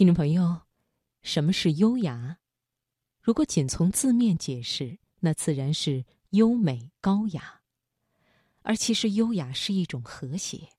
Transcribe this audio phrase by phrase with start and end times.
[0.00, 0.62] 听众朋友，
[1.20, 2.38] 什么是优雅？
[3.20, 7.60] 如果仅从字面解释，那自然是优美高雅。
[8.62, 10.70] 而其实，优雅是一种和谐，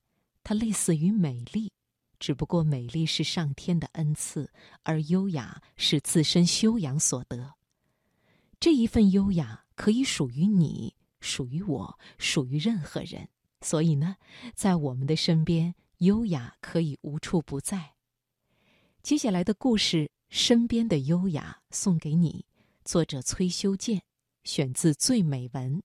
[0.42, 1.70] 它类似于美丽，
[2.18, 4.50] 只不过美丽是上天的恩赐，
[4.82, 7.54] 而优雅是自身修养所得。
[8.58, 13.28] 这一份优雅可以属于你，属于我，属于任何人。
[13.60, 14.16] 所以呢，
[14.56, 17.92] 在我们的身边，优雅可以无处不在。
[19.02, 22.44] 接下来的故事《身边的优雅》送给你，
[22.84, 24.00] 作者崔修建，
[24.44, 25.76] 选自《最美文》。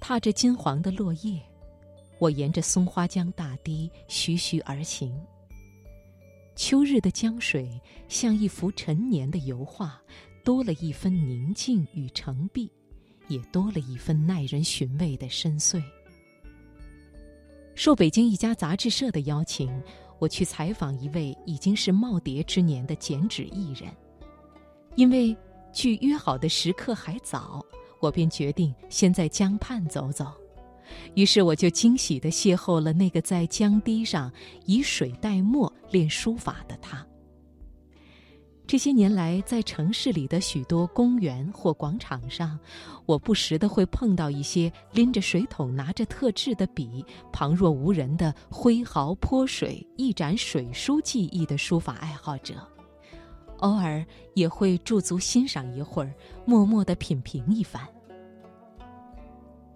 [0.00, 1.40] 踏着金黄的落叶，
[2.18, 5.16] 我沿着松花江大堤徐徐而行。
[6.60, 9.98] 秋日的江水像一幅陈年的油画，
[10.44, 12.70] 多了一分宁静与澄碧，
[13.28, 15.82] 也多了一分耐人寻味的深邃。
[17.74, 19.72] 受北京一家杂志社的邀请，
[20.18, 23.90] 我去采访一位已经是耄耋之年的剪纸艺人，
[24.96, 25.34] 因为
[25.72, 27.64] 距约好的时刻还早。
[28.00, 30.30] 我便决定先在江畔走走，
[31.14, 34.32] 于是我就惊喜地邂逅了那个在江堤上
[34.66, 37.06] 以水代墨练书法的他。
[38.66, 42.56] 这些年来，在城市里的许多公园或广场上，
[43.04, 52.54] 我不时地会碰到一些拎着水桶、拿着特制的笔、旁若无人的挥毫泼水、一展水书技艺的书法爱好者。
[53.56, 56.14] 偶尔也会驻足欣赏一会儿，
[56.46, 57.84] 默默地品评一番。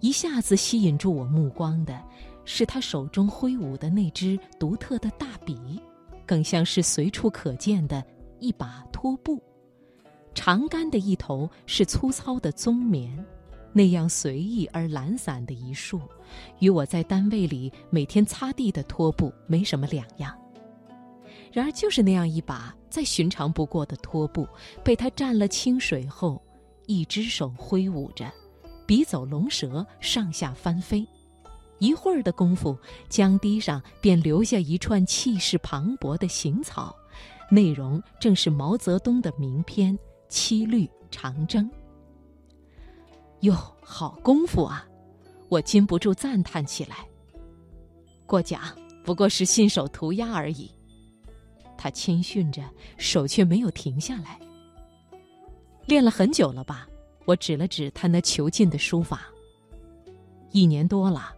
[0.01, 1.99] 一下子吸引住我目光的，
[2.43, 5.81] 是他手中挥舞的那支独特的大笔，
[6.25, 8.03] 更像是随处可见的
[8.39, 9.41] 一把拖布。
[10.33, 13.25] 长杆的一头是粗糙的棕棉，
[13.71, 16.01] 那样随意而懒散的一束，
[16.59, 20.37] 与我在单位里每天擦地的拖布没什么两样。
[21.51, 24.45] 然而，就是那样一把再寻常不过的拖布，
[24.83, 26.41] 被他蘸了清水后，
[26.85, 28.29] 一只手挥舞着，
[28.85, 31.05] 笔走龙蛇，上下翻飞。
[31.79, 32.77] 一会儿的功夫，
[33.09, 36.95] 江堤上便留下一串气势磅礴的行草，
[37.51, 39.93] 内容正是毛泽东的名篇
[40.29, 41.69] 《七律长征》。
[43.41, 44.87] 哟，好功夫啊！
[45.49, 47.05] 我禁不住赞叹起来。
[48.25, 48.61] 过奖，
[49.03, 50.71] 不过是信手涂鸦而已。
[51.77, 52.63] 他谦逊着，
[52.97, 54.39] 手却没有停下来。
[55.85, 56.87] 练了很久了吧？
[57.25, 59.27] 我指了指他那遒劲的书法。
[60.51, 61.35] 一年多了，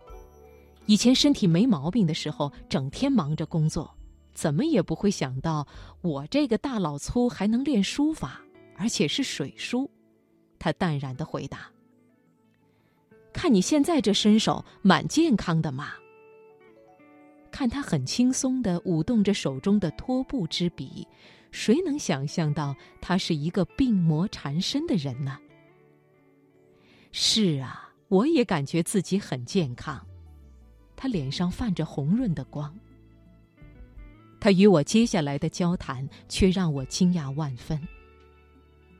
[0.85, 3.89] 以前身体没毛病的时候，整天忙着工作，
[4.33, 5.67] 怎么也不会想到
[6.01, 8.41] 我这个大老粗还能练书法，
[8.75, 9.89] 而且是水书。
[10.59, 11.71] 他淡然的回答
[13.33, 15.93] ：“看你现在这身手，蛮健康的嘛。”
[17.49, 21.07] 看他很轻松地舞动着手中的拖布之笔，
[21.49, 25.39] 谁能想象到他是一个病魔缠身的人呢？
[27.19, 29.99] 是啊，我也感觉自己很健康。
[30.95, 32.71] 他脸上泛着红润的光。
[34.39, 37.81] 他与我接下来的交谈却让我惊讶万分。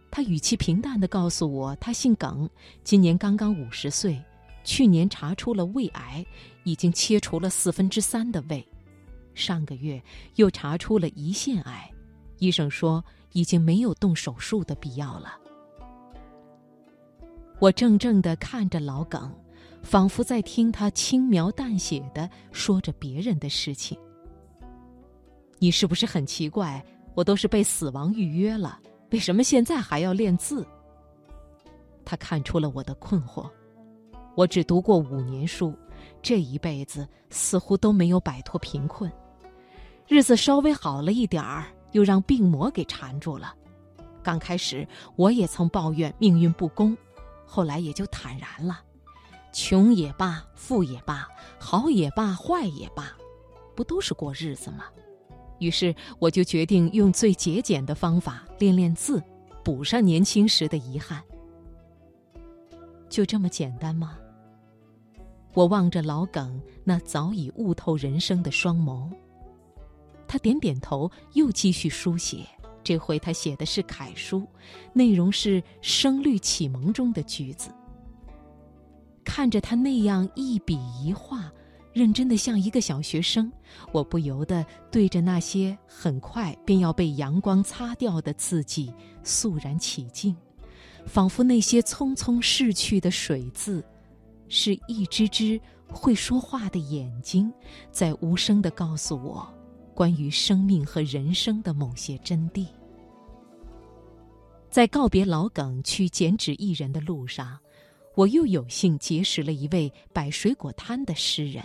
[0.10, 2.50] 他语气平淡地告诉我，他姓耿，
[2.84, 4.20] 今年刚刚五十岁。
[4.64, 6.26] 去年查出了胃癌，
[6.64, 8.68] 已经切除了四分之三的胃，
[9.36, 10.02] 上个月
[10.38, 11.88] 又查出了胰腺癌，
[12.40, 15.38] 医生说已经没有动手术的必要了。
[17.60, 19.32] 我怔怔地看着老耿，
[19.82, 23.98] 仿佛在听他轻描淡写地说着别人的事情。
[25.58, 26.84] 你是不是很奇怪？
[27.16, 28.80] 我都是被死亡预约了，
[29.10, 30.64] 为什么现在还要练字？
[32.06, 33.50] 他看出了我的困惑。
[34.36, 35.74] 我只读过五年书，
[36.22, 39.12] 这一辈子似乎都没有摆脱贫困，
[40.08, 43.56] 日子稍微好了一点儿，又让病魔给缠住了。
[44.22, 46.96] 刚开始我也曾抱怨命运不公，
[47.48, 48.82] 后来也就坦然了。
[49.52, 51.28] 穷也罢，富也罢，
[51.58, 53.18] 好也罢，坏也罢，
[53.76, 54.84] 不都是过日子吗？
[55.58, 59.24] 于是我就决定用最节俭的方法练练字，
[59.64, 61.24] 补上年轻时的遗憾。
[63.10, 64.20] 就这么简单吗？
[65.54, 69.10] 我望着老耿那早已悟透人生的双眸，
[70.28, 72.46] 他点点头，又继续书写。
[72.88, 74.48] 这回他写的是楷书，
[74.94, 77.70] 内容是《声律启蒙》中的句子。
[79.26, 81.52] 看着他那样一笔一画，
[81.92, 83.52] 认真的像一个小学生，
[83.92, 90.34] 我不由得对着那些很快便要被阳光擦掉的字迹肃然起敬，
[91.06, 93.84] 仿佛那些匆匆逝去的水字，
[94.48, 97.52] 是一只只会说话的眼睛，
[97.92, 99.46] 在无声的告诉我，
[99.94, 102.66] 关于生命和人生的某些真谛。
[104.70, 107.58] 在告别老耿去剪纸艺人的路上。
[108.16, 111.64] 我又有幸结识了一位摆水果摊的诗人。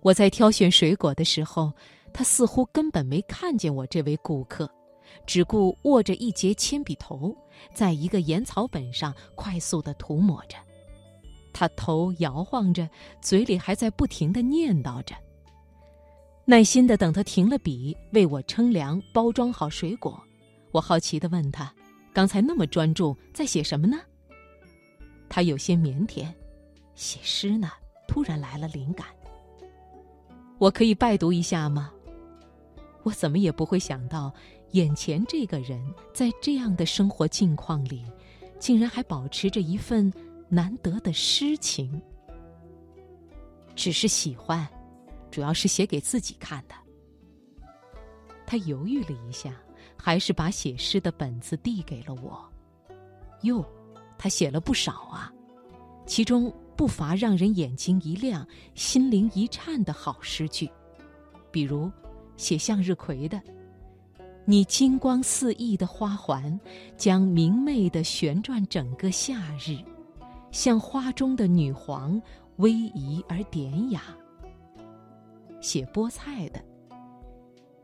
[0.00, 1.72] 我在挑选水果的时候，
[2.12, 4.70] 他似乎根本没看见我这位顾客，
[5.26, 7.36] 只顾握着一截铅笔头，
[7.74, 10.56] 在一个盐草本上快速地涂抹着。
[11.52, 12.88] 他头摇晃着，
[13.20, 15.16] 嘴里还在不停地念叨着。
[16.44, 20.22] 耐心地等他停了笔，为我称量、包装好水果。
[20.78, 21.74] 我好奇地问他
[22.14, 23.98] ：“刚才那么专注，在写什么呢？”
[25.28, 26.32] 他有些腼腆，
[26.94, 27.68] 写诗呢。
[28.06, 29.06] 突然来了灵感，
[30.56, 31.92] 我可以拜读一下吗？
[33.02, 34.32] 我怎么也不会想到，
[34.70, 35.82] 眼前这个人
[36.14, 38.02] 在这样的生活境况里，
[38.58, 40.10] 竟然还保持着一份
[40.48, 42.00] 难得的诗情。
[43.74, 44.66] 只是喜欢，
[45.30, 46.74] 主要是写给自己看的。
[48.46, 49.52] 他犹豫了一下，
[49.96, 52.44] 还是把写诗的本子递给了我。
[53.42, 53.64] 哟。
[54.20, 55.32] 他写了不少啊，
[56.04, 58.44] 其中不乏让人眼睛一亮、
[58.74, 60.68] 心灵一颤的好诗句，
[61.52, 61.88] 比如
[62.36, 63.40] 写向日葵的
[64.44, 66.58] ：“你金光四溢的花环，
[66.96, 69.78] 将明媚的旋转整个夏日，
[70.50, 72.20] 像花中的女皇，
[72.56, 74.02] 威仪而典雅。”
[75.62, 76.60] 写菠菜的：“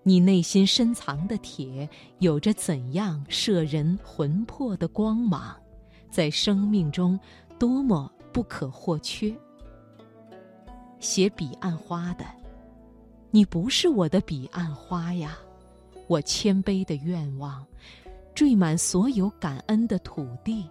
[0.06, 5.56] 你内心深藏的铁，有着怎样摄人魂魄的光芒？”
[6.08, 7.18] 在生命中，
[7.58, 9.34] 多么不可或缺。
[11.00, 12.24] 写彼岸花的，
[13.32, 15.36] 你不是我的彼岸花呀！
[16.06, 17.66] 我谦卑的愿望，
[18.34, 20.70] 缀满所有感恩的土地，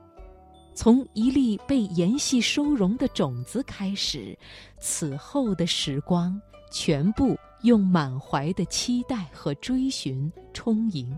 [0.74, 4.38] 从一粒被盐系收容的种子开始，
[4.80, 6.40] 此后的时光，
[6.74, 11.16] 全部用满怀的期待和追寻充盈。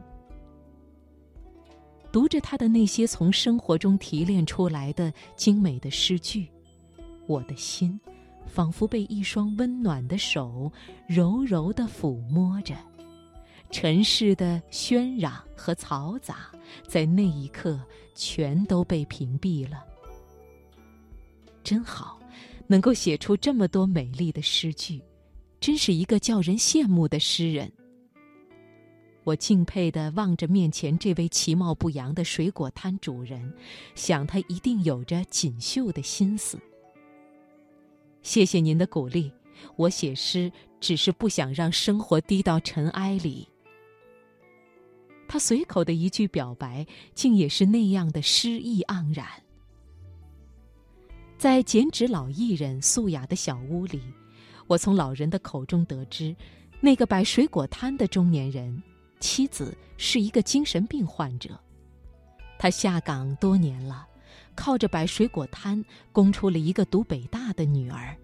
[2.12, 6.48] 读着他的那些从生活中提炼出来的精美的诗句，
[7.26, 7.98] 我的心
[8.46, 10.70] 仿佛被一双温暖的手
[11.08, 12.76] 柔柔地抚摸着。
[13.72, 16.52] 尘世的喧嚷和嘈杂，
[16.88, 17.80] 在那一刻
[18.14, 19.84] 全都被屏蔽了。
[21.64, 22.20] 真好，
[22.68, 25.02] 能够写出这么多美丽的诗句，
[25.66, 27.72] 真是一个叫人羡慕的诗人。
[29.24, 33.52] 我敬佩地望着面前这位其貌不扬的水果摊主人，
[33.96, 36.60] 想他一定有着锦绣的心思。
[38.22, 39.32] 谢谢您的鼓励，
[39.76, 43.48] 我写诗只是不想让生活低到尘埃里。
[45.28, 46.86] 他随口的一句表白，
[47.16, 49.28] 竟也是那样的诗意盎然。
[51.40, 54.00] 在剪纸老艺人素雅的小屋里，
[54.68, 56.36] 我从老人的口中得知，
[56.82, 58.82] 那个摆水果摊的中年人。
[59.22, 61.58] 妻子是一个精神病患者，
[62.60, 64.06] 他下岗多年了，
[64.54, 68.16] 靠着摆水果摊供出了一个读北大的女儿。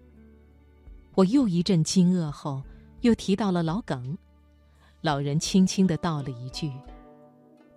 [1.14, 2.62] 我又一阵惊愕后，
[3.00, 4.16] 又提到了老耿，
[5.00, 6.70] 老人轻轻的道了一句：“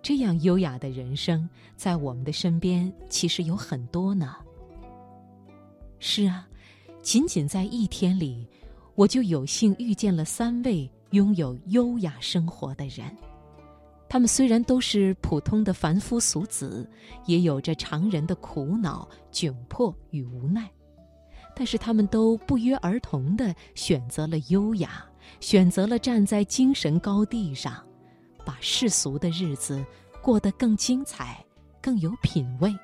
[0.02, 4.36] 这样优雅的人生，在我们的身边其实有很多呢。”
[5.98, 6.46] 是啊，
[7.06, 8.44] 仅仅在一天里，
[8.96, 10.90] 我就有幸遇见了三位。
[11.12, 13.16] 拥有优雅生活的人，
[14.08, 16.90] 他们虽然都是普通的凡夫俗子，
[17.26, 20.68] 也有着常人的苦恼、窘迫与无奈，
[21.54, 25.06] 但是他们都不约而同地选择了优雅，
[25.38, 27.80] 选择了站在精神高地上，
[28.44, 29.82] 把世俗的日子
[30.20, 31.42] 过得更精彩、
[31.80, 32.74] 更有品味。